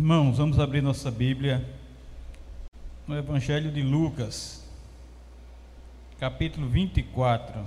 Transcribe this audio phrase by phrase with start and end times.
[0.00, 1.68] Irmãos, vamos abrir nossa Bíblia
[3.04, 4.64] no Evangelho de Lucas,
[6.20, 7.66] capítulo 24.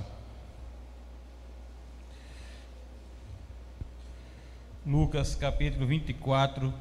[4.85, 6.73] Lucas, capítulo 24.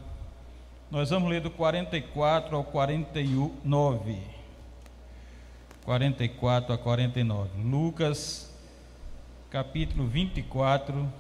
[0.89, 4.19] Nós vamos ler do 44 ao 49.
[5.85, 7.61] 44 a 49.
[7.61, 8.57] Lucas,
[9.51, 11.13] capítulo 24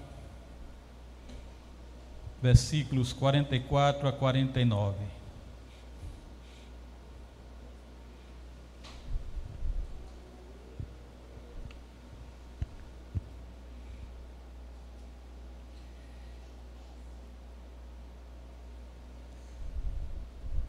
[2.43, 4.97] versículos 44 a 49.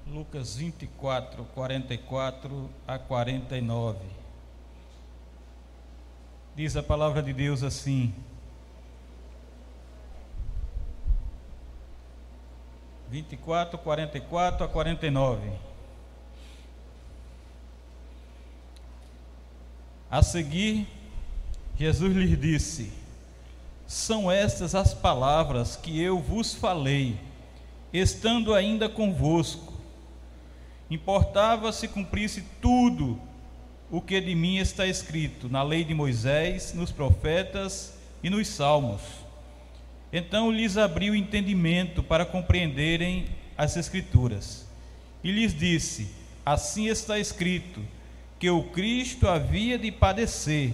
[0.08, 4.00] Lucas 24, 44 a 49.
[6.54, 8.14] Diz a palavra de Deus assim:
[13.12, 15.52] 24, 44 a 49.
[20.10, 20.88] A seguir,
[21.78, 22.90] Jesus lhes disse:
[23.86, 27.20] São estas as palavras que eu vos falei,
[27.92, 29.74] estando ainda convosco.
[30.90, 33.20] Importava se cumprisse tudo
[33.90, 39.02] o que de mim está escrito na lei de Moisés, nos profetas e nos salmos.
[40.12, 43.26] Então lhes abriu o entendimento para compreenderem
[43.58, 44.68] as Escrituras.
[45.24, 46.10] E lhes disse:
[46.46, 47.80] Assim está escrito,
[48.40, 50.74] que o Cristo havia de padecer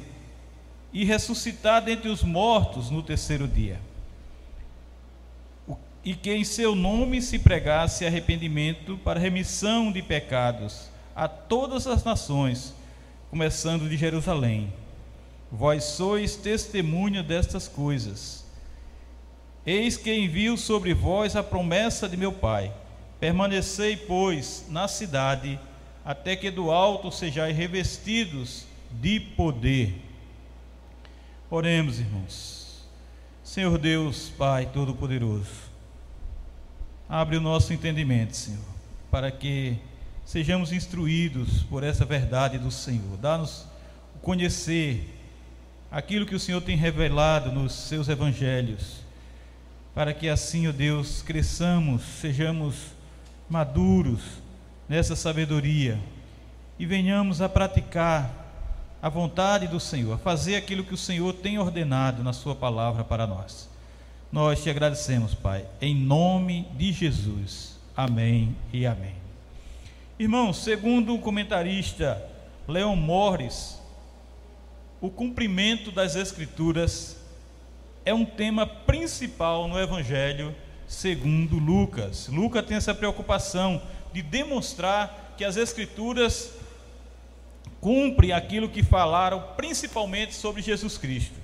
[0.93, 3.79] e ressuscitar dentre os mortos no terceiro dia.
[6.03, 12.03] E que em seu nome se pregasse arrependimento para remissão de pecados a todas as
[12.05, 12.73] nações,
[13.29, 14.71] começando de Jerusalém.
[15.51, 18.46] Vós sois testemunha destas coisas.
[19.67, 22.73] Eis que envio sobre vós a promessa de meu Pai.
[23.19, 25.59] Permanecei, pois, na cidade,
[26.05, 29.93] até que do alto sejais revestidos de poder.
[31.49, 32.87] Oremos, irmãos.
[33.43, 35.51] Senhor Deus, Pai Todo-Poderoso,
[37.09, 38.63] abre o nosso entendimento, Senhor,
[39.11, 39.75] para que
[40.23, 43.17] sejamos instruídos por essa verdade do Senhor.
[43.17, 43.65] Dá-nos
[44.21, 45.13] conhecer
[45.91, 49.06] aquilo que o Senhor tem revelado nos seus evangelhos
[49.97, 52.75] para que assim, ó Deus, cresçamos, sejamos
[53.49, 54.21] maduros
[54.87, 55.99] nessa sabedoria
[56.77, 58.31] e venhamos a praticar
[59.01, 63.03] a vontade do Senhor, a fazer aquilo que o Senhor tem ordenado na Sua palavra
[63.03, 63.67] para nós.
[64.31, 67.79] Nós te agradecemos, Pai, em nome de Jesus.
[67.95, 69.15] Amém e amém.
[70.19, 72.23] Irmãos, segundo o comentarista
[72.67, 73.81] Leon Morris,
[75.01, 77.17] o cumprimento das Escrituras
[78.07, 80.55] é um tema principal no Evangelho
[80.87, 82.29] segundo Lucas.
[82.29, 83.81] Lucas tem essa preocupação
[84.13, 86.53] de demonstrar que as Escrituras
[87.81, 91.35] cumprem aquilo que falaram, principalmente sobre Jesus Cristo.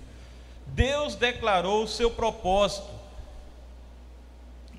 [0.68, 2.88] Deus declarou o seu propósito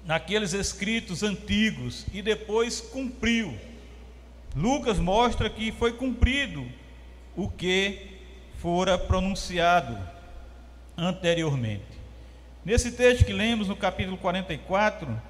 [0.06, 3.54] naqueles escritos antigos e depois cumpriu.
[4.56, 6.66] Lucas mostra que foi cumprido
[7.36, 8.20] o que
[8.56, 10.14] fora pronunciado
[10.97, 11.84] anteriormente.
[12.65, 15.21] Nesse texto que lemos no capítulo 44,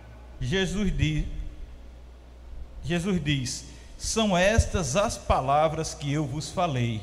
[0.41, 1.27] Jesus diz,
[2.85, 3.67] Jesus diz:
[3.99, 7.01] São estas as palavras que eu vos falei,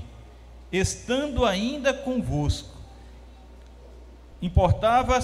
[0.72, 2.80] estando ainda convosco.
[4.42, 5.20] Importava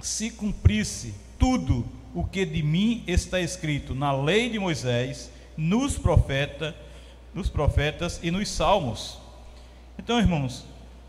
[0.00, 6.74] se cumprisse tudo o que de mim está escrito na lei de Moisés, nos profetas,
[7.34, 9.18] nos profetas e nos salmos.
[9.98, 10.64] Então, irmãos,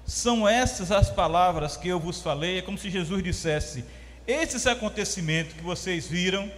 [0.08, 2.60] são essas as palavras que eu vos falei.
[2.60, 3.84] É como se Jesus dissesse:
[4.26, 6.50] Esses acontecimentos que vocês viram,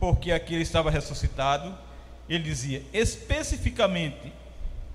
[0.00, 1.76] porque aqui ele estava ressuscitado,
[2.26, 4.32] ele dizia especificamente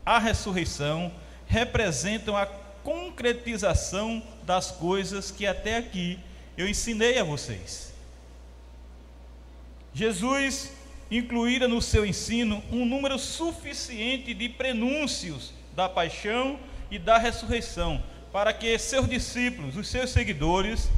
[0.04, 1.12] a ressurreição
[1.46, 6.20] representam a concretização das coisas que até aqui
[6.58, 7.94] eu ensinei a vocês.
[9.94, 10.72] Jesus
[11.12, 16.60] incluíra no seu ensino um número suficiente de prenúncios da paixão
[16.90, 20.90] e da ressurreição, para que seus discípulos, os seus seguidores,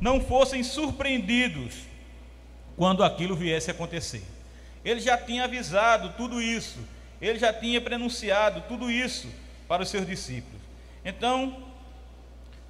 [0.00, 1.74] não fossem surpreendidos
[2.76, 4.22] quando aquilo viesse a acontecer.
[4.84, 6.78] Ele já tinha avisado tudo isso,
[7.20, 9.28] ele já tinha prenunciado tudo isso
[9.66, 10.60] para os seus discípulos.
[11.04, 11.64] Então,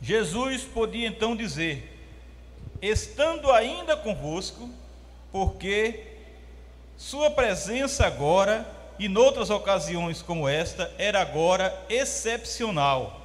[0.01, 1.99] Jesus podia então dizer:
[2.81, 4.71] estando ainda convosco,
[5.33, 6.05] porque
[6.97, 8.67] Sua presença agora
[8.99, 13.23] e noutras ocasiões como esta, era agora excepcional.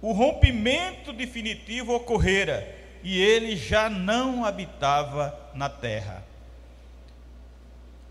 [0.00, 2.66] O rompimento definitivo ocorrera
[3.02, 6.24] e ele já não habitava na terra.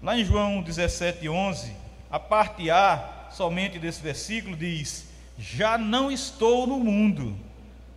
[0.01, 1.73] Lá em João 17, 11,
[2.09, 5.07] a parte A, somente desse versículo, diz:
[5.37, 7.37] Já não estou no mundo,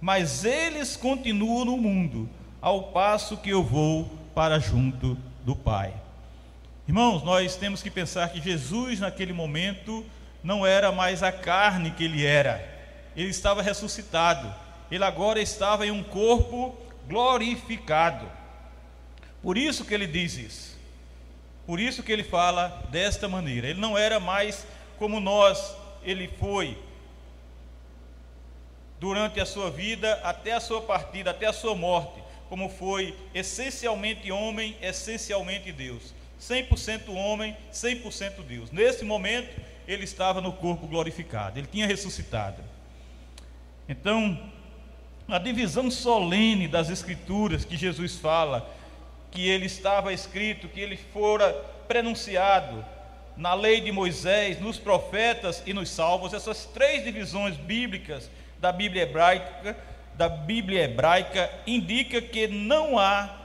[0.01, 2.29] mas eles continuam no mundo,
[2.61, 6.04] ao passo que eu vou para junto do Pai.
[6.87, 10.05] Irmãos, nós temos que pensar que Jesus, naquele momento,
[10.43, 12.63] não era mais a carne que ele era,
[13.17, 14.55] ele estava ressuscitado,
[14.91, 16.77] ele agora estava em um corpo
[17.09, 18.31] glorificado.
[19.43, 20.79] Por isso que ele diz isso,
[21.67, 23.69] por isso que ele fala desta maneira.
[23.69, 24.67] Ele não era mais
[24.99, 26.79] como nós, ele foi
[29.01, 34.31] durante a sua vida, até a sua partida, até a sua morte, como foi essencialmente
[34.31, 36.14] homem, essencialmente Deus.
[36.49, 38.71] 100% homem, 100% Deus.
[38.71, 42.63] Nesse momento, ele estava no corpo glorificado, ele tinha ressuscitado.
[43.89, 44.39] Então,
[45.29, 48.71] a divisão solene das Escrituras que Jesus fala,
[49.31, 51.53] que ele estava escrito, que ele fora
[51.89, 52.85] prenunciado
[53.37, 58.31] na lei de Moisés, nos profetas e nos salmos, essas três divisões bíblicas
[58.61, 59.77] da Bíblia hebraica,
[60.15, 63.44] da Bíblia hebraica indica que não há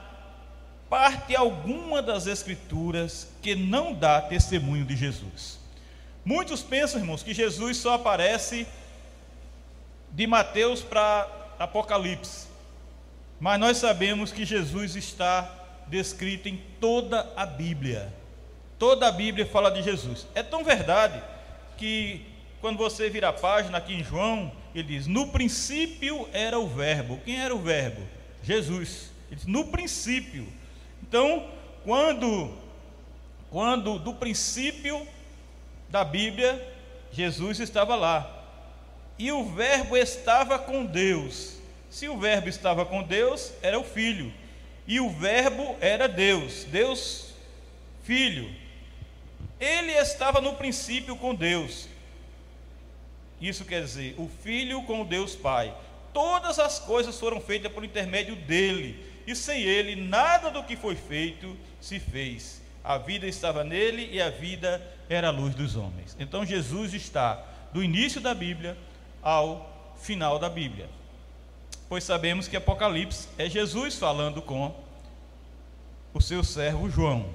[0.90, 5.60] parte alguma das Escrituras que não dá testemunho de Jesus.
[6.24, 8.66] Muitos pensam, irmãos, que Jesus só aparece
[10.10, 11.28] de Mateus para
[11.60, 12.48] Apocalipse,
[13.38, 15.48] mas nós sabemos que Jesus está
[15.86, 18.12] descrito em toda a Bíblia.
[18.76, 20.26] Toda a Bíblia fala de Jesus.
[20.34, 21.22] É tão verdade
[21.76, 22.26] que
[22.60, 27.20] quando você vira a página aqui em João, ele diz: No princípio era o Verbo.
[27.24, 28.02] Quem era o Verbo?
[28.42, 29.10] Jesus.
[29.28, 30.59] Ele diz, no princípio.
[31.10, 31.44] Então,
[31.82, 32.54] quando,
[33.50, 35.04] quando do princípio
[35.88, 36.64] da Bíblia,
[37.10, 38.44] Jesus estava lá.
[39.18, 41.56] E o Verbo estava com Deus.
[41.90, 44.32] Se o Verbo estava com Deus, era o Filho.
[44.86, 47.34] E o Verbo era Deus, Deus
[48.04, 48.48] Filho.
[49.58, 51.88] Ele estava no princípio com Deus.
[53.40, 55.76] Isso quer dizer, o Filho com Deus Pai.
[56.12, 60.94] Todas as coisas foram feitas por intermédio dele e sem ele nada do que foi
[60.94, 62.60] feito se fez.
[62.82, 66.16] A vida estava nele e a vida era a luz dos homens.
[66.18, 68.76] Então Jesus está do início da Bíblia
[69.22, 70.88] ao final da Bíblia.
[71.88, 74.74] Pois sabemos que Apocalipse é Jesus falando com
[76.14, 77.34] o seu servo João.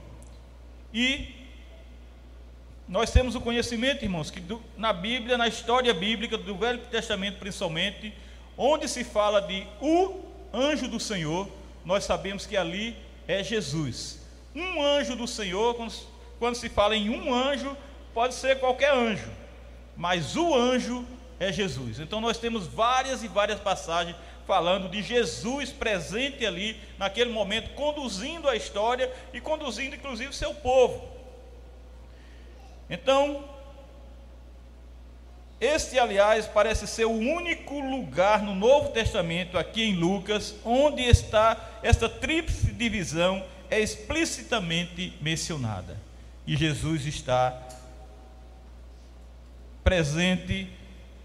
[0.94, 1.36] E
[2.88, 7.40] nós temos o conhecimento, irmãos, que do, na Bíblia, na história bíblica, do Velho Testamento
[7.40, 8.14] principalmente,
[8.58, 10.24] onde se fala de o
[10.54, 11.50] anjo do Senhor,
[11.86, 12.98] nós sabemos que ali
[13.28, 14.20] é Jesus.
[14.56, 15.76] Um anjo do Senhor,
[16.40, 17.78] quando, se fala em um anjo,
[18.14, 19.30] pode ser qualquer anjo,
[19.96, 21.06] mas o anjo
[21.40, 22.00] é Jesus.
[22.00, 24.16] Então nós temos várias e várias passagens
[24.48, 31.04] falando de Jesus presente ali, naquele momento, conduzindo a história e conduzindo inclusive seu povo.
[32.90, 33.44] Então,
[35.60, 41.80] este, aliás, parece ser o único lugar no Novo Testamento, aqui em Lucas, onde está
[41.82, 45.98] esta tríplice divisão é explicitamente mencionada.
[46.46, 47.58] E Jesus está
[49.84, 50.68] presente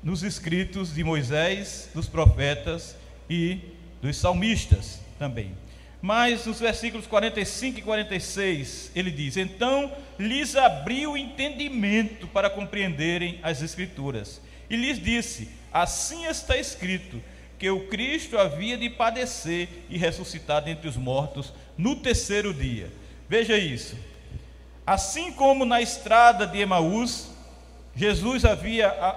[0.03, 2.97] nos escritos de Moisés, dos profetas
[3.29, 3.61] e
[4.01, 5.55] dos salmistas também.
[6.03, 13.39] Mas nos versículos 45 e 46, ele diz: Então lhes abriu o entendimento para compreenderem
[13.43, 17.23] as Escrituras, e lhes disse: Assim está escrito,
[17.59, 22.91] que o Cristo havia de padecer e ressuscitar dentre os mortos no terceiro dia.
[23.29, 23.97] Veja isso.
[24.87, 27.31] Assim como na estrada de Emaús,
[27.95, 29.15] Jesus havia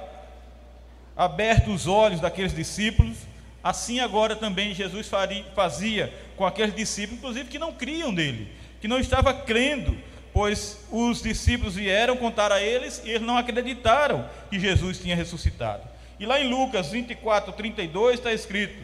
[1.16, 3.18] aberto os olhos daqueles discípulos,
[3.64, 5.10] assim agora também Jesus
[5.56, 8.52] fazia com aqueles discípulos, inclusive que não criam nele,
[8.82, 9.98] que não estava crendo,
[10.34, 15.84] pois os discípulos vieram contar a eles e eles não acreditaram que Jesus tinha ressuscitado.
[16.20, 18.84] E lá em Lucas 24, 32 está escrito: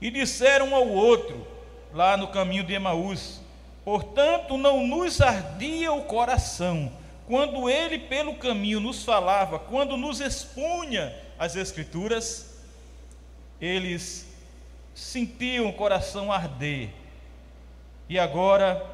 [0.00, 1.46] E disseram ao outro,
[1.94, 3.40] lá no caminho de Emaús,
[3.84, 6.92] portanto não nos ardia o coração,
[7.26, 12.51] quando ele pelo caminho nos falava, quando nos expunha as Escrituras,
[13.62, 14.26] eles
[14.92, 16.88] sentiam o coração arder.
[18.08, 18.84] E agora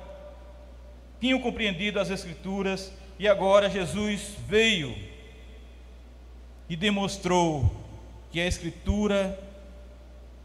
[1.19, 4.95] tinham compreendido as Escrituras, e agora Jesus veio
[6.69, 7.75] e demonstrou
[8.31, 9.41] que a Escritura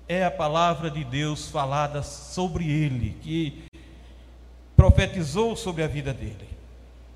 [0.07, 3.63] é a palavra de Deus falada sobre ele, que
[4.75, 6.47] profetizou sobre a vida dele.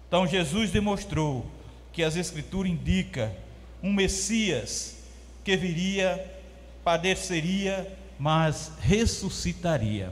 [0.08, 1.46] Então Jesus demonstrou
[1.94, 3.34] que as Escrituras indicam
[3.82, 5.04] um Messias
[5.44, 6.37] que viria
[6.88, 7.86] padeceria
[8.18, 10.10] mas ressuscitaria.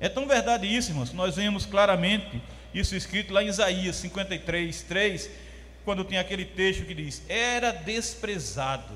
[0.00, 2.40] É tão verdade isso, irmãos, nós vemos claramente
[2.72, 5.30] isso escrito lá em Isaías 53, 3,
[5.84, 8.94] quando tem aquele texto que diz: Era desprezado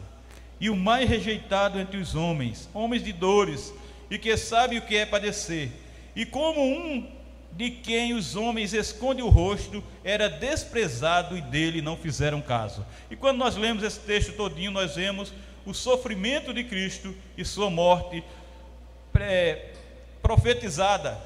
[0.58, 3.74] e o mais rejeitado entre os homens, homens de dores,
[4.10, 5.68] e que sabe o que é padecer.
[6.16, 7.06] E como um
[7.52, 12.86] de quem os homens escondem o rosto, era desprezado e dele não fizeram caso.
[13.10, 15.30] E quando nós lemos esse texto todinho, nós vemos
[15.68, 18.24] o sofrimento de Cristo e sua morte
[20.22, 21.20] profetizada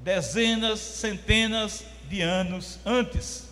[0.00, 3.48] dezenas, centenas de anos antes.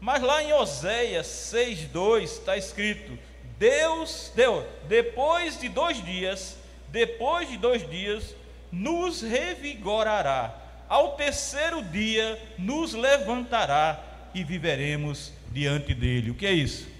[0.00, 3.18] Mas lá em Oséias 6:2 está escrito:
[3.58, 6.56] Deus deu, depois de dois dias,
[6.88, 8.34] depois de dois dias,
[8.72, 10.56] nos revigorará.
[10.88, 14.02] Ao terceiro dia, nos levantará
[14.32, 16.30] e viveremos diante dele.
[16.30, 16.97] O que é isso?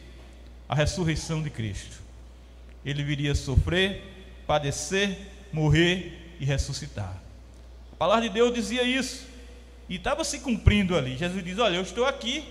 [0.69, 1.97] A ressurreição de Cristo.
[2.85, 4.03] Ele viria sofrer,
[4.47, 5.17] padecer,
[5.53, 7.17] morrer e ressuscitar.
[7.93, 9.27] A palavra de Deus dizia isso.
[9.89, 11.17] E estava se cumprindo ali.
[11.17, 12.45] Jesus diz: Olha, eu estou aqui.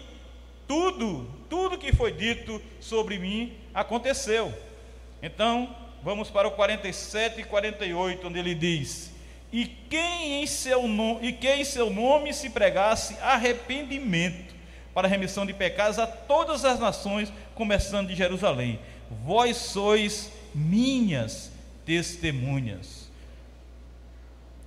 [0.68, 4.54] Tudo, tudo que foi dito sobre mim aconteceu.
[5.22, 9.12] Então, vamos para o 47 e 48, onde ele diz:
[9.52, 14.56] E quem em seu nome, e quem em seu nome se pregasse arrependimento
[14.94, 18.80] para remissão de pecados a todas as nações, começando de Jerusalém.
[19.26, 21.52] Vós sois minhas
[21.86, 23.10] testemunhas.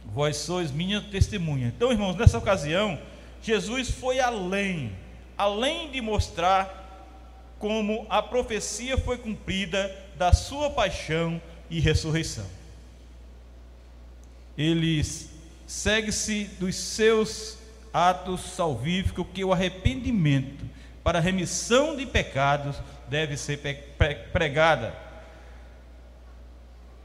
[0.05, 1.69] Vós sois minha testemunha.
[1.69, 3.01] Então, irmãos, nessa ocasião,
[3.41, 4.93] Jesus foi além,
[5.39, 6.79] além de mostrar
[7.59, 12.47] como a profecia foi cumprida da sua paixão e ressurreição.
[14.59, 15.03] Ele
[15.67, 17.57] segue-se dos seus
[17.93, 20.65] atos salvíficos que o arrependimento
[21.11, 22.77] para remissão de pecados
[23.09, 23.59] deve ser
[24.33, 24.95] pregada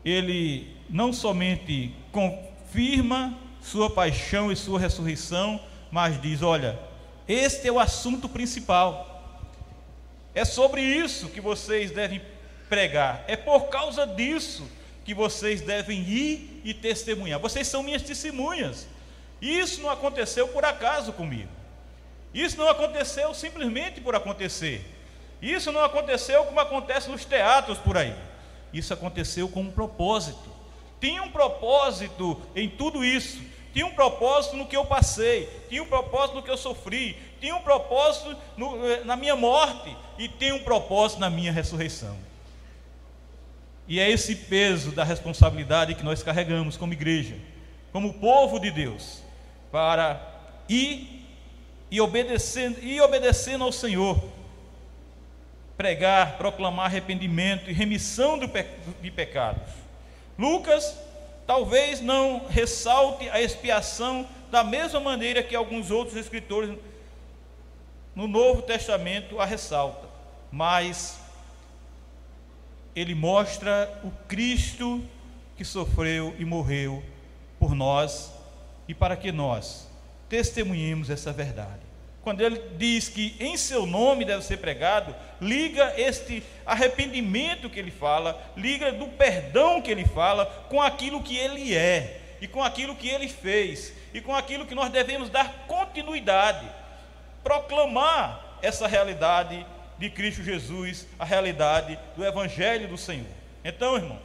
[0.05, 5.59] ele não somente confirma sua paixão e sua ressurreição,
[5.89, 6.79] mas diz: olha,
[7.27, 9.41] este é o assunto principal.
[10.35, 12.21] É sobre isso que vocês devem
[12.69, 13.24] pregar.
[13.27, 14.69] É por causa disso
[15.03, 17.39] que vocês devem ir e testemunhar.
[17.39, 18.88] Vocês são minhas testemunhas.
[19.41, 21.54] Isso não aconteceu por acaso comigo.
[22.36, 24.86] Isso não aconteceu simplesmente por acontecer.
[25.42, 28.13] Isso não aconteceu como acontece nos teatros por aí.
[28.74, 30.54] Isso aconteceu com um propósito.
[31.00, 33.39] Tinha um propósito em tudo isso.
[33.74, 37.54] Tinha um propósito no que eu passei, tinha um propósito no que eu sofri, tinha
[37.54, 42.18] um propósito no, eh, na minha morte e tem um propósito na minha ressurreição.
[43.86, 47.36] E é esse peso da responsabilidade que nós carregamos como igreja,
[47.92, 49.22] como povo de Deus,
[49.74, 50.22] para
[50.70, 51.25] ir
[51.89, 54.22] e obedecendo, e obedecendo ao Senhor,
[55.77, 59.74] pregar, proclamar arrependimento e remissão de pecados.
[60.38, 60.98] Lucas
[61.46, 66.75] talvez não ressalte a expiação da mesma maneira que alguns outros escritores
[68.15, 70.08] no Novo Testamento a ressalta,
[70.51, 71.20] mas
[72.96, 75.04] ele mostra o Cristo
[75.58, 77.04] que sofreu e morreu
[77.60, 78.32] por nós
[78.88, 79.89] e para que nós
[80.36, 81.86] testemunhemos essa verdade
[82.22, 87.92] quando ele diz que em seu nome deve ser pregado, liga este arrependimento que ele
[87.92, 92.96] fala, liga do perdão que ele fala com aquilo que ele é e com aquilo
[92.96, 96.68] que ele fez e com aquilo que nós devemos dar continuidade,
[97.44, 99.63] proclamar essa realidade
[100.00, 103.27] de Cristo Jesus, a realidade do Evangelho do Senhor.
[103.63, 104.18] Então, irmãos,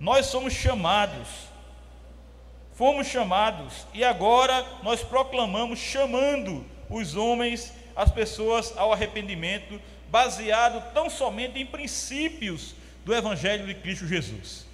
[0.00, 1.49] nós somos chamados
[2.80, 9.78] fomos chamados e agora nós proclamamos chamando os homens, as pessoas ao arrependimento,
[10.10, 14.64] baseado tão somente em princípios do Evangelho de Cristo Jesus.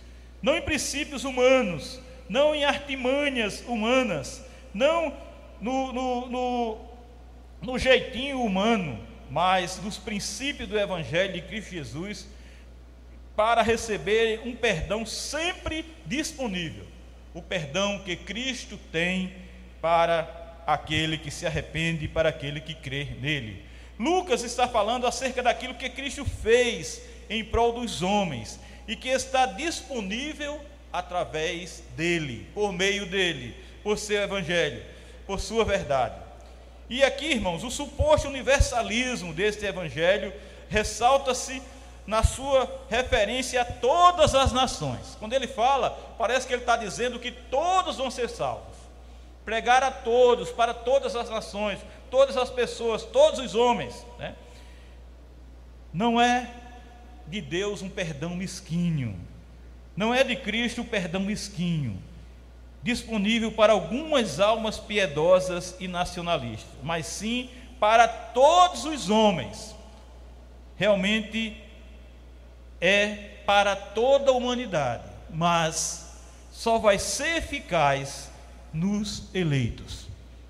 [0.40, 4.40] Não em princípios humanos, não em artimanhas humanas,
[4.72, 5.12] não
[5.60, 6.78] no, no, no,
[7.60, 12.28] no jeitinho humano, mas nos princípios do Evangelho de Cristo Jesus,
[13.34, 16.94] para receber um perdão sempre disponível.
[17.36, 19.30] O perdão que Cristo tem
[19.82, 23.62] para aquele que se arrepende, para aquele que crê nele.
[23.98, 29.44] Lucas está falando acerca daquilo que Cristo fez em prol dos homens e que está
[29.44, 30.58] disponível
[30.90, 34.82] através dele, por meio dele, por seu evangelho,
[35.26, 36.14] por sua verdade.
[36.88, 40.32] E aqui, irmãos, o suposto universalismo deste evangelho
[40.70, 41.60] ressalta-se
[42.06, 45.16] na sua referência a todas as nações.
[45.18, 48.76] Quando ele fala, parece que ele está dizendo que todos vão ser salvos
[49.46, 51.78] pregar a todos, para todas as nações,
[52.10, 54.04] todas as pessoas, todos os homens.
[54.18, 54.34] Né?
[55.92, 56.50] Não é
[57.28, 59.16] de Deus um perdão mesquinho,
[59.96, 62.02] não é de Cristo o perdão mesquinho,
[62.82, 67.48] disponível para algumas almas piedosas e nacionalistas, mas sim
[67.78, 69.76] para todos os homens.
[70.76, 71.56] Realmente
[72.80, 76.06] é para toda a humanidade, mas
[76.50, 78.30] só vai ser eficaz
[78.72, 80.06] nos eleitos,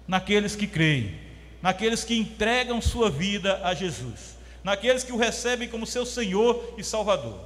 [0.06, 1.18] naqueles que creem,
[1.61, 6.85] naqueles que entregam sua vida a Jesus, naqueles que o recebem como seu Senhor e
[6.85, 7.38] Salvador.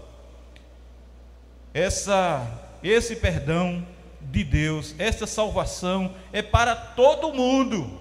[1.72, 2.46] Essa,
[2.82, 3.86] esse perdão
[4.20, 8.00] de Deus, essa salvação é para todo mundo,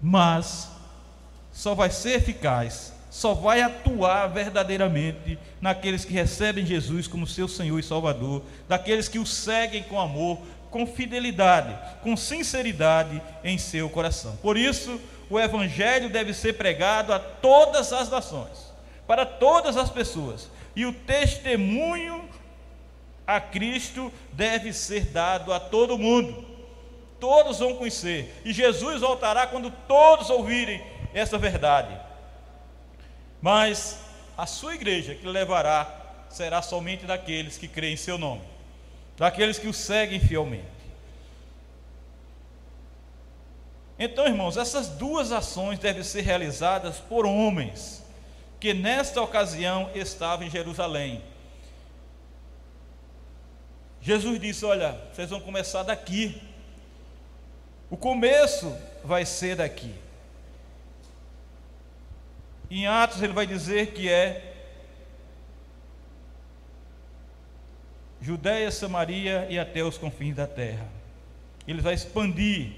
[0.00, 0.70] mas
[1.52, 7.78] só vai ser eficaz, só vai atuar verdadeiramente naqueles que recebem Jesus como seu Senhor
[7.78, 10.38] e Salvador, daqueles que o seguem com amor,
[10.70, 14.36] com fidelidade, com sinceridade em seu coração.
[14.36, 18.72] Por isso, o Evangelho deve ser pregado a todas as nações,
[19.08, 22.28] para todas as pessoas, e o testemunho
[23.26, 26.48] a Cristo deve ser dado a todo mundo.
[27.18, 30.80] Todos vão conhecer, e Jesus voltará quando todos ouvirem
[31.12, 32.09] essa verdade.
[33.40, 33.98] Mas
[34.36, 38.50] a sua igreja que levará será somente daqueles que creem em seu nome
[39.20, 40.64] daqueles que o seguem fielmente.
[43.98, 48.02] Então, irmãos, essas duas ações devem ser realizadas por homens
[48.58, 51.22] que nesta ocasião estavam em Jerusalém.
[54.00, 56.40] Jesus disse: Olha, vocês vão começar daqui.
[57.90, 59.94] O começo vai ser daqui.
[62.70, 64.50] Em Atos ele vai dizer que é
[68.20, 70.86] Judéia, Samaria e até os confins da terra.
[71.66, 72.72] Ele vai expandir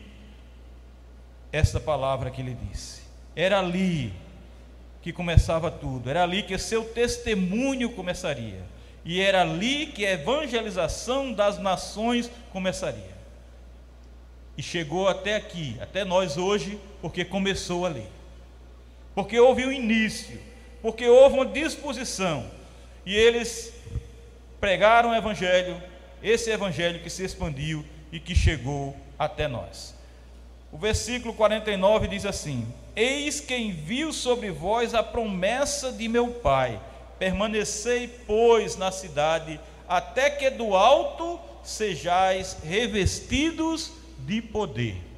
[1.50, 3.02] essa palavra que ele disse.
[3.34, 4.12] Era ali
[5.02, 8.62] que começava tudo, era ali que seu testemunho começaria,
[9.04, 13.12] e era ali que a evangelização das nações começaria.
[14.56, 18.06] E chegou até aqui, até nós hoje, porque começou ali.
[19.14, 20.40] Porque houve um início,
[20.80, 22.46] porque houve uma disposição,
[23.04, 23.72] e eles
[24.60, 25.82] pregaram o Evangelho,
[26.22, 29.94] esse Evangelho que se expandiu e que chegou até nós.
[30.70, 36.80] O versículo 49 diz assim: Eis que envio sobre vós a promessa de meu Pai,
[37.18, 45.11] permanecei, pois, na cidade, até que do alto sejais revestidos de poder.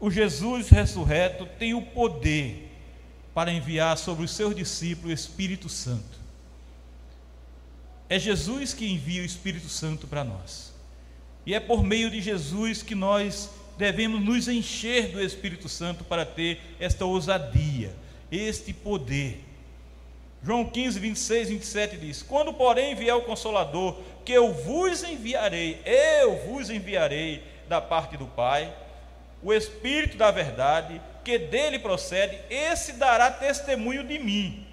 [0.00, 2.68] O Jesus ressurreto tem o poder
[3.34, 6.18] para enviar sobre os seus discípulos o Espírito Santo.
[8.08, 10.72] É Jesus que envia o Espírito Santo para nós.
[11.44, 16.24] E é por meio de Jesus que nós devemos nos encher do Espírito Santo para
[16.24, 17.94] ter esta ousadia,
[18.32, 19.44] este poder.
[20.42, 26.36] João 15, 26, 27 diz: Quando, porém, vier o Consolador, que eu vos enviarei, eu
[26.46, 28.74] vos enviarei da parte do Pai,
[29.42, 34.66] o Espírito da Verdade, que dele procede, esse dará testemunho de mim.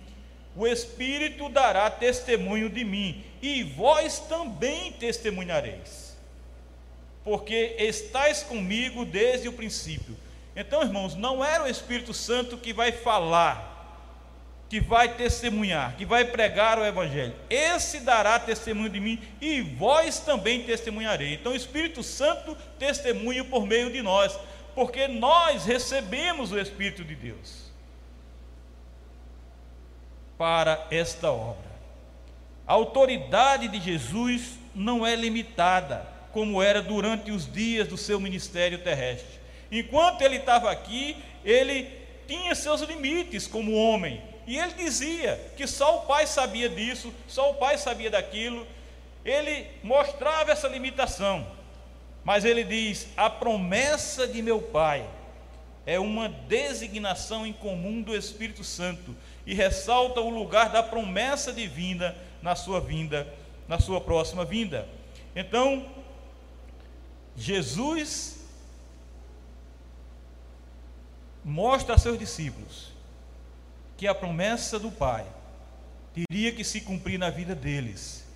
[0.56, 6.18] O Espírito dará testemunho de mim, e vós também testemunhareis,
[7.24, 10.18] porque estáis comigo desde o princípio.
[10.56, 13.76] Então, irmãos, não era o Espírito Santo que vai falar,
[14.68, 17.36] que vai testemunhar, que vai pregar o Evangelho.
[17.50, 21.40] Esse dará testemunho de mim, e vós também testemunhareis.
[21.40, 24.38] Então, o Espírito Santo testemunha por meio de nós
[24.78, 27.64] porque nós recebemos o Espírito de Deus
[30.38, 31.72] para esta obra.
[32.68, 38.78] A autoridade de Jesus não é limitada, como era durante os dias do seu ministério
[38.84, 39.40] terrestre.
[39.72, 41.92] Enquanto ele estava aqui, ele
[42.28, 47.50] tinha seus limites como homem, e ele dizia que só o Pai sabia disso, só
[47.50, 48.68] o Pai sabia daquilo.
[49.26, 51.57] Ele mostrava essa limitação.
[52.28, 55.10] Mas ele diz: a promessa de meu Pai
[55.86, 62.14] é uma designação em comum do Espírito Santo e ressalta o lugar da promessa divina
[62.42, 63.34] na sua vinda,
[63.66, 64.90] na sua próxima vinda.
[65.34, 65.90] Então,
[67.34, 68.42] Jesus
[71.46, 72.92] mostra a seus discípulos
[73.96, 75.26] que a promessa do Pai
[76.14, 78.27] teria que se cumprir na vida deles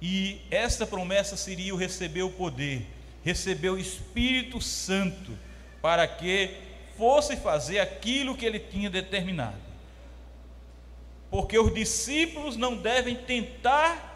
[0.00, 2.86] e esta promessa seria o receber o poder,
[3.24, 5.32] receber o Espírito Santo,
[5.80, 6.50] para que
[6.96, 9.56] fosse fazer aquilo que ele tinha determinado.
[11.30, 14.14] Porque os discípulos não devem tentar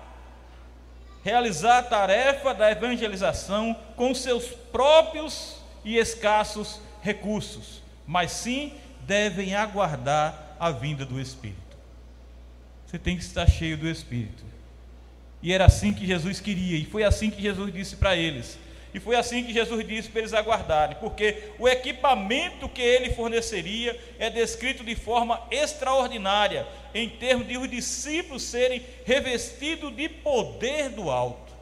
[1.23, 10.57] realizar a tarefa da evangelização com seus próprios e escassos recursos, mas sim devem aguardar
[10.59, 11.59] a vinda do Espírito.
[12.87, 14.50] Você tem que estar cheio do Espírito.
[15.43, 18.59] E era assim que Jesus queria, e foi assim que Jesus disse para eles.
[18.93, 23.99] E foi assim que Jesus disse para eles aguardarem, porque o equipamento que ele forneceria
[24.19, 31.09] é descrito de forma extraordinária, em termos de os discípulos serem revestidos de poder do
[31.09, 31.53] alto.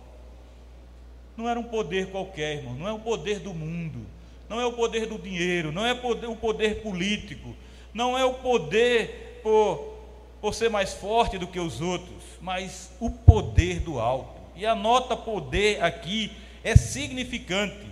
[1.37, 4.07] Não era um poder qualquer, irmão, não é o poder do mundo,
[4.49, 7.55] não é o poder do dinheiro, não é o poder político,
[7.93, 9.99] não é o poder por,
[10.41, 14.39] por ser mais forte do que os outros, mas o poder do alto.
[14.55, 16.33] E a nota poder aqui
[16.65, 17.87] é significante.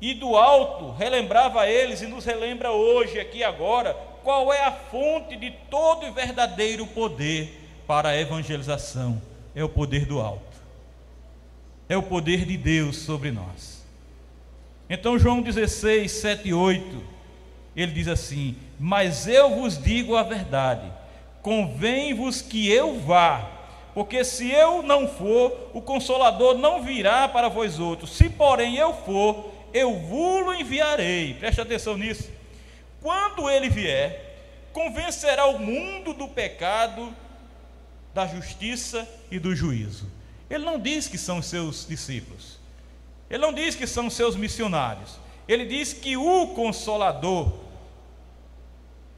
[0.00, 5.36] E do alto relembrava eles e nos relembra hoje, aqui agora, qual é a fonte
[5.36, 9.20] de todo e verdadeiro poder para a evangelização?
[9.54, 10.42] É o poder do alto.
[11.88, 13.84] É o poder de Deus sobre nós.
[14.88, 17.02] Então, João 16, 7 e 8,
[17.76, 20.90] ele diz assim: Mas eu vos digo a verdade,
[21.42, 23.52] convém-vos que eu vá
[23.94, 28.16] porque se eu não for, o consolador não virá para vós outros.
[28.16, 31.34] Se, porém, eu for, eu vos enviarei.
[31.34, 32.30] Preste atenção nisso.
[33.02, 37.14] Quando ele vier, convencerá o mundo do pecado,
[38.14, 40.10] da justiça e do juízo.
[40.48, 42.58] Ele não diz que são seus discípulos.
[43.28, 45.18] Ele não diz que são seus missionários.
[45.46, 47.52] Ele diz que o consolador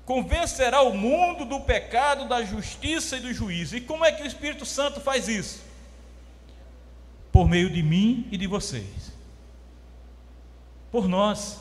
[0.05, 3.77] convencerá o mundo do pecado, da justiça e do juízo.
[3.77, 5.65] E como é que o Espírito Santo faz isso?
[7.33, 9.13] Por meio de mim e de vocês.
[10.91, 11.59] Por nós.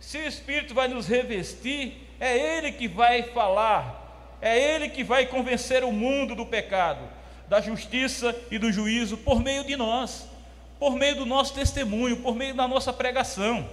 [0.00, 5.26] Se o Espírito vai nos revestir, é Ele que vai falar, é Ele que vai
[5.26, 7.06] convencer o mundo do pecado,
[7.48, 10.26] da justiça e do juízo, por meio de nós,
[10.78, 13.68] por meio do nosso testemunho, por meio da nossa pregação.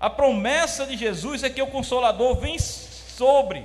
[0.00, 3.64] A promessa de Jesus é que o Consolador vem sobre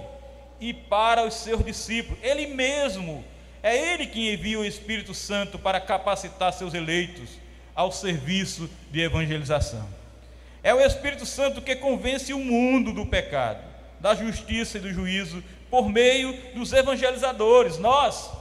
[0.60, 2.18] e para os seus discípulos.
[2.24, 3.24] Ele mesmo,
[3.62, 7.30] é Ele quem envia o Espírito Santo para capacitar seus eleitos
[7.76, 9.88] ao serviço de evangelização.
[10.64, 13.62] É o Espírito Santo que convence o mundo do pecado,
[14.00, 17.78] da justiça e do juízo por meio dos evangelizadores.
[17.78, 18.32] Nós,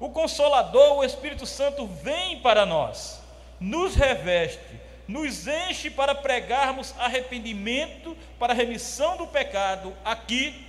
[0.00, 3.20] o Consolador, o Espírito Santo vem para nós,
[3.60, 4.79] nos reveste
[5.10, 10.64] nos enche para pregarmos arrependimento para remissão do pecado aqui,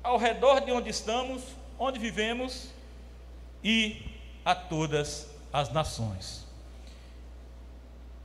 [0.00, 1.42] ao redor de onde estamos,
[1.76, 2.68] onde vivemos
[3.62, 4.02] e
[4.44, 6.46] a todas as nações.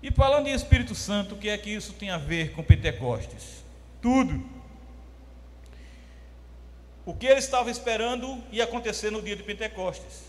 [0.04, 3.64] E falando em Espírito Santo, o que é que isso tem a ver com Pentecostes?
[4.00, 4.48] Tudo.
[7.04, 10.29] O que ele estava esperando ia acontecer no dia de Pentecostes.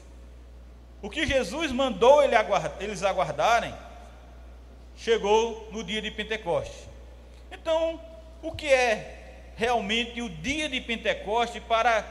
[1.03, 3.75] O que Jesus mandou eles aguardarem
[4.97, 6.89] chegou no dia de Pentecostes.
[7.51, 8.01] Então,
[8.43, 12.05] o que é realmente o dia de Pentecostes para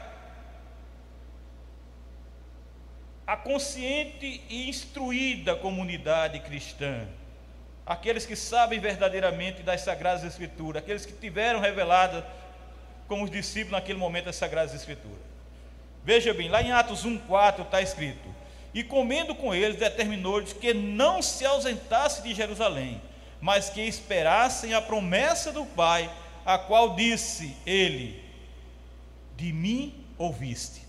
[3.26, 7.06] a consciente e instruída comunidade cristã?
[7.86, 12.26] Aqueles que sabem verdadeiramente das Sagradas Escrituras, aqueles que tiveram revelada
[13.06, 15.18] como os discípulos naquele momento as Sagradas Escrituras.
[16.04, 18.39] Veja bem, lá em Atos 1,4 está escrito:
[18.72, 23.00] e comendo com eles, determinou-lhes que não se ausentasse de Jerusalém,
[23.40, 26.10] mas que esperassem a promessa do Pai,
[26.44, 28.22] a qual disse ele:
[29.36, 30.82] De mim ouviste.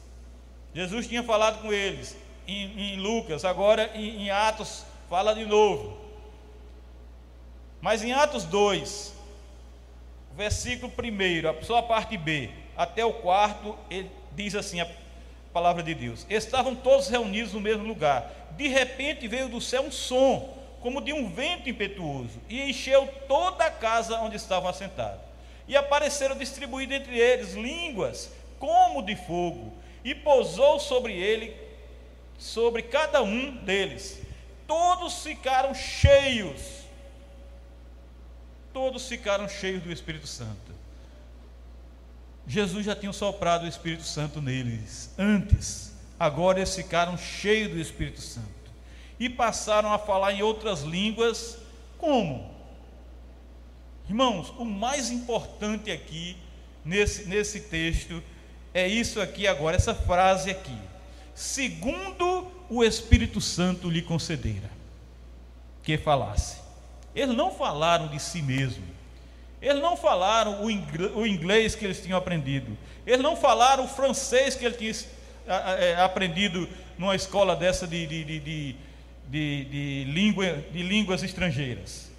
[0.73, 2.15] Jesus tinha falado com eles
[2.47, 5.97] em, em Lucas, agora em, em Atos fala de novo.
[7.81, 9.13] Mas em Atos 2,
[10.35, 14.79] versículo 1, só a parte B, até o quarto, ele diz assim:
[15.53, 16.25] palavra de Deus.
[16.29, 18.49] Estavam todos reunidos no mesmo lugar.
[18.57, 23.65] De repente veio do céu um som, como de um vento impetuoso, e encheu toda
[23.65, 25.21] a casa onde estavam assentados.
[25.67, 31.55] E apareceram distribuídas entre eles línguas como de fogo, e pousou sobre ele,
[32.37, 34.21] sobre cada um deles.
[34.67, 36.81] Todos ficaram cheios.
[38.71, 40.70] Todos ficaram cheios do Espírito Santo.
[42.47, 45.93] Jesus já tinha soprado o Espírito Santo neles antes.
[46.19, 48.47] Agora eles ficaram cheios do Espírito Santo
[49.19, 51.57] e passaram a falar em outras línguas.
[51.97, 52.51] Como?
[54.07, 56.35] Irmãos, o mais importante aqui
[56.83, 58.21] nesse, nesse texto
[58.73, 60.77] é isso aqui agora, essa frase aqui.
[61.33, 64.69] Segundo o Espírito Santo lhe concedera
[65.83, 66.57] que falasse.
[67.15, 69.00] Eles não falaram de si mesmos
[69.61, 72.75] eles não falaram o inglês que eles tinham aprendido.
[73.05, 74.95] Eles não falaram o francês que eles tinham
[75.77, 78.75] é, aprendido numa escola dessa de, de, de,
[79.29, 82.09] de, língua, de línguas estrangeiras.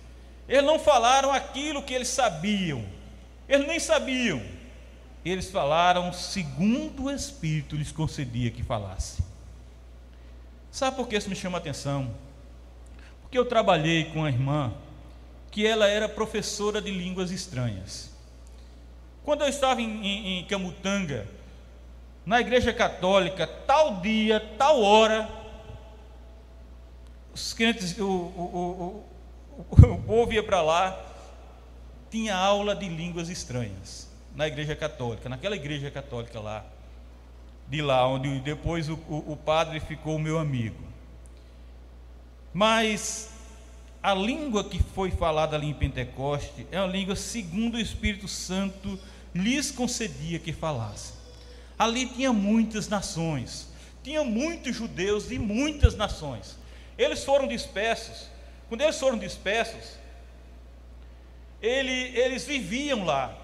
[0.48, 2.84] Eles não falaram aquilo que eles sabiam.
[3.48, 4.40] Eles nem sabiam.
[5.24, 9.22] Eles falaram segundo o Espírito lhes concedia que falasse.
[10.70, 12.14] Sabe por que isso me chama a atenção?
[13.20, 14.72] Porque eu trabalhei com uma irmã
[15.52, 18.10] que ela era professora de línguas estranhas.
[19.22, 21.28] Quando eu estava em, em, em Camutanga,
[22.24, 25.30] na igreja católica, tal dia, tal hora,
[27.34, 29.04] os crentes, o, o,
[29.58, 30.98] o, o povo ia para lá,
[32.10, 36.64] tinha aula de línguas estranhas na igreja católica, naquela igreja católica lá,
[37.68, 40.82] de lá, onde depois o, o, o padre ficou meu amigo.
[42.54, 43.31] Mas
[44.02, 48.98] a língua que foi falada ali em Pentecoste é uma língua segundo o Espírito Santo
[49.32, 51.14] lhes concedia que falassem.
[51.78, 53.68] Ali tinha muitas nações,
[54.02, 56.58] tinha muitos judeus de muitas nações.
[56.98, 58.28] Eles foram dispersos.
[58.68, 59.96] Quando eles foram dispersos,
[61.60, 63.36] ele, eles viviam lá.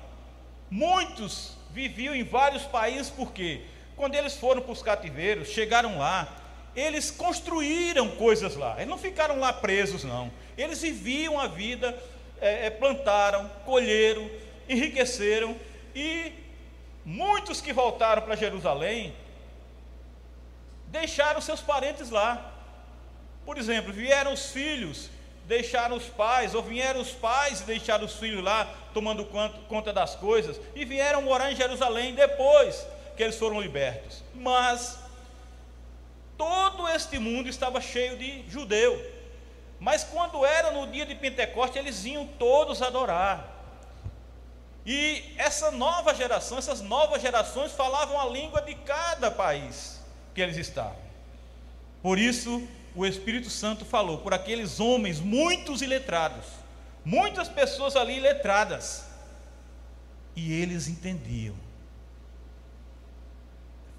[0.70, 3.62] Muitos viviam em vários países, porque
[3.96, 6.36] quando eles foram para os cativeiros, chegaram lá,
[6.74, 8.74] eles construíram coisas lá.
[8.76, 10.30] Eles não ficaram lá presos, não.
[10.58, 11.96] Eles viviam a vida,
[12.40, 14.28] é, plantaram, colheram,
[14.68, 15.56] enriqueceram
[15.94, 16.32] e
[17.04, 19.14] muitos que voltaram para Jerusalém
[20.88, 22.52] deixaram seus parentes lá.
[23.46, 25.08] Por exemplo, vieram os filhos,
[25.46, 29.24] deixaram os pais, ou vieram os pais e deixaram os filhos lá, tomando
[29.68, 34.22] conta das coisas, e vieram morar em Jerusalém depois que eles foram libertos.
[34.34, 34.98] Mas
[36.36, 39.17] todo este mundo estava cheio de judeu.
[39.80, 43.56] Mas quando era no dia de Pentecostes, eles iam todos adorar.
[44.84, 50.00] E essa nova geração, essas novas gerações falavam a língua de cada país
[50.34, 50.96] que eles estavam.
[52.02, 56.46] Por isso, o Espírito Santo falou por aqueles homens, muitos iletrados,
[57.04, 59.04] muitas pessoas ali iletradas,
[60.34, 61.54] e eles entendiam.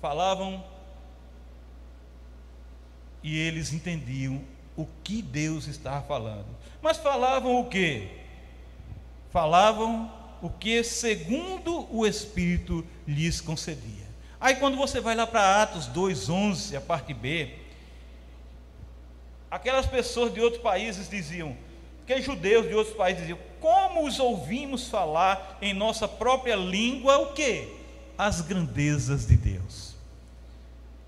[0.01, 0.65] Falavam
[3.21, 4.41] e eles entendiam
[4.79, 6.47] o que Deus estava falando.
[6.81, 8.07] Mas falavam o que?
[9.29, 10.09] Falavam
[10.41, 14.07] o que segundo o Espírito lhes concedia.
[14.39, 17.55] Aí quando você vai lá para Atos 2:11, a parte B,
[19.51, 21.57] aquelas pessoas de outros países diziam,
[22.07, 27.33] que judeus de outros países diziam, como os ouvimos falar em nossa própria língua o
[27.33, 27.67] que?
[28.17, 29.93] As grandezas de Deus.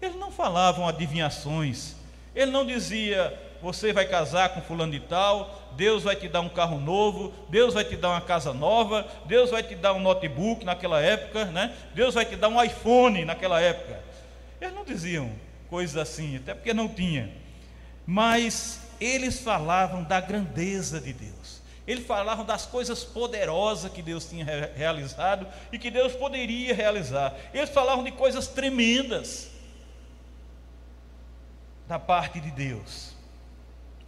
[0.02, 1.96] Eles não falavam adivinhações,
[2.36, 6.50] ele não dizia você vai casar com fulano de tal, Deus vai te dar um
[6.50, 10.66] carro novo, Deus vai te dar uma casa nova, Deus vai te dar um notebook
[10.66, 11.76] naquela época, né?
[11.94, 14.00] Deus vai te dar um iPhone naquela época.
[14.60, 15.32] Eles não diziam
[15.70, 17.32] coisas assim, até porque não tinha.
[18.06, 21.62] Mas eles falavam da grandeza de Deus.
[21.88, 27.36] Eles falavam das coisas poderosas que Deus tinha realizado e que Deus poderia realizar.
[27.54, 29.50] Eles falavam de coisas tremendas
[31.88, 33.11] da parte de Deus.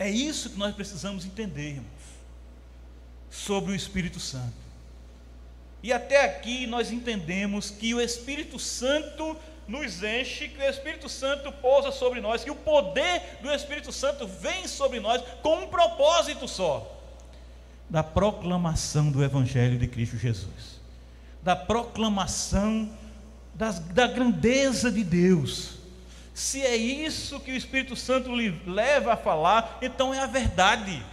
[0.04, 1.88] É isso que nós precisamos entender, irmãos,
[3.32, 4.52] sobre o Espírito Santo.
[5.82, 11.50] E até aqui nós entendemos que o Espírito Santo nos enche, que o Espírito Santo
[11.54, 16.50] pousa sobre nós, que o poder do Espírito Santo vem sobre nós com um propósito
[16.50, 17.02] só:
[17.90, 20.82] da proclamação do Evangelho de Cristo Jesus,
[21.42, 22.92] da proclamação
[23.56, 25.82] das, da grandeza de Deus
[26.34, 31.06] se é isso que o Espírito Santo lhe leva a falar, então é a verdade.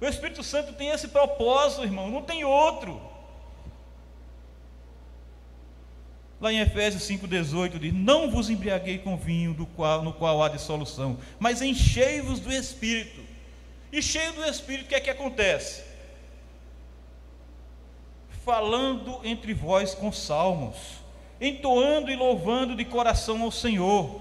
[0.00, 3.00] O Espírito Santo tem esse propósito, irmão, não tem outro.
[6.40, 11.18] Lá em Efésios 5,18 diz: Não vos embriaguei com vinho qual, no qual há dissolução,
[11.38, 13.20] mas enchei-vos do Espírito.
[13.92, 15.84] E cheio do Espírito, o que é que acontece?
[18.44, 20.76] Falando entre vós com salmos
[21.40, 24.20] entoando e louvando de coração ao Senhor,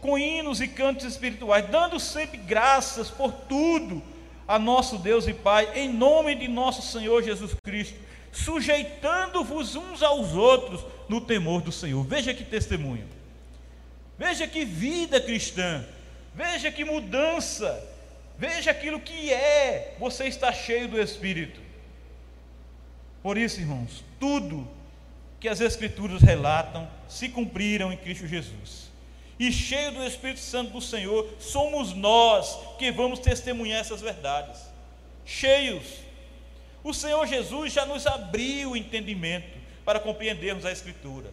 [0.00, 4.02] com hinos e cantos espirituais, dando sempre graças por tudo
[4.46, 7.98] a nosso Deus e Pai, em nome de nosso Senhor Jesus Cristo,
[8.32, 12.04] sujeitando-vos uns aos outros no temor do Senhor.
[12.04, 13.06] Veja que testemunho,
[14.18, 15.84] veja que vida cristã,
[16.34, 17.82] veja que mudança,
[18.38, 21.60] veja aquilo que é, você está cheio do Espírito.
[23.22, 24.68] Por isso, irmãos, tudo
[25.38, 28.90] que as Escrituras relatam se cumpriram em Cristo Jesus.
[29.38, 34.60] E cheio do Espírito Santo do Senhor, somos nós que vamos testemunhar essas verdades.
[35.24, 35.84] Cheios.
[36.82, 41.30] O Senhor Jesus já nos abriu o entendimento para compreendermos a Escritura.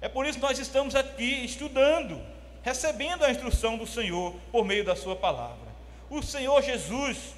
[0.00, 2.20] É por isso que nós estamos aqui estudando,
[2.62, 5.64] recebendo a instrução do Senhor por meio da Sua palavra.
[6.10, 7.34] O Senhor Jesus,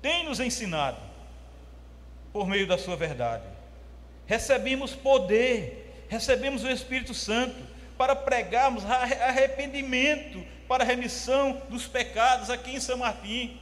[0.00, 0.98] tem nos ensinado
[2.32, 3.55] por meio da Sua verdade.
[4.26, 7.56] Recebemos poder, recebemos o Espírito Santo
[7.96, 13.60] para pregarmos arrependimento para a remissão dos pecados aqui em São Martim.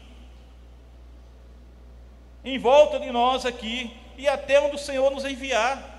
[2.44, 5.92] Em volta de nós aqui e até onde o Senhor nos enviar.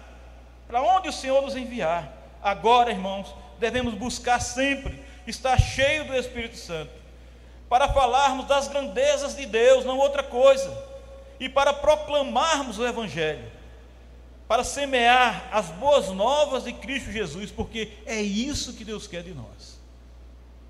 [0.67, 2.11] Para onde o Senhor nos enviar.
[2.41, 6.91] Agora, irmãos, devemos buscar sempre estar cheio do Espírito Santo,
[7.67, 10.71] para falarmos das grandezas de Deus, não outra coisa,
[11.39, 13.51] e para proclamarmos o Evangelho,
[14.47, 19.33] para semear as boas novas de Cristo Jesus, porque é isso que Deus quer de
[19.33, 19.79] nós.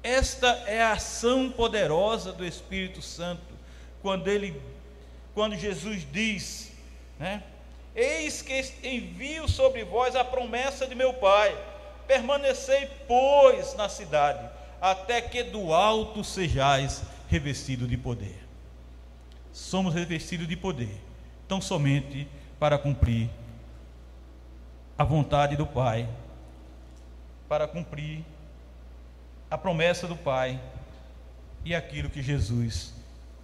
[0.02, 3.54] Esta é a ação poderosa do Espírito Santo,
[4.02, 4.62] quando ele,
[5.34, 6.72] quando Jesus diz,
[7.20, 7.44] né?
[7.96, 11.58] Eis que envio sobre vós a promessa de meu Pai
[12.08, 14.48] Permanecei, pois, na cidade,
[14.80, 18.44] até que do alto sejais revestido de poder.
[19.52, 21.02] Somos revestidos de poder,
[21.48, 22.28] tão somente
[22.60, 23.30] para cumprir
[24.98, 26.08] a vontade do Pai,
[27.48, 28.24] para cumprir
[29.50, 30.60] a promessa do Pai
[31.64, 32.94] e aquilo que Jesus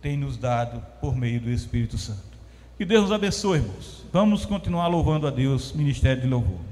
[0.02, 2.32] tem nos dado por meio do Espírito Santo.
[2.78, 4.04] Que Deus nos abençoe, irmãos.
[4.12, 6.71] Vamos continuar louvando a Deus, ministério de louvor.